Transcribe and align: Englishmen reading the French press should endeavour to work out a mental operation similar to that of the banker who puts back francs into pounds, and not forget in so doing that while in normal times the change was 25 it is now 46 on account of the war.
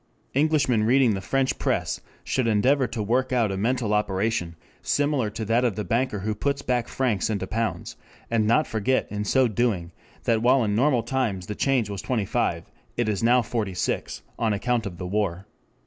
Englishmen 0.33 0.83
reading 0.83 1.13
the 1.13 1.21
French 1.21 1.59
press 1.59 2.01
should 2.23 2.47
endeavour 2.47 2.87
to 2.87 3.03
work 3.03 3.31
out 3.31 3.51
a 3.51 3.55
mental 3.55 3.93
operation 3.93 4.55
similar 4.81 5.29
to 5.29 5.45
that 5.45 5.63
of 5.63 5.75
the 5.75 5.83
banker 5.83 6.21
who 6.21 6.33
puts 6.33 6.63
back 6.63 6.87
francs 6.87 7.29
into 7.29 7.45
pounds, 7.45 7.97
and 8.27 8.47
not 8.47 8.65
forget 8.65 9.05
in 9.11 9.23
so 9.23 9.47
doing 9.47 9.91
that 10.23 10.41
while 10.41 10.63
in 10.63 10.73
normal 10.73 11.03
times 11.03 11.45
the 11.45 11.53
change 11.53 11.87
was 11.87 12.01
25 12.01 12.71
it 12.97 13.07
is 13.07 13.21
now 13.21 13.43
46 13.43 14.23
on 14.39 14.53
account 14.53 14.87
of 14.87 14.97
the 14.97 15.05
war. 15.05 15.45